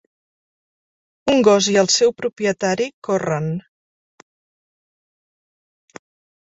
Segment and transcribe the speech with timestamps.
[1.33, 3.53] Un gos i el seu propietari corren.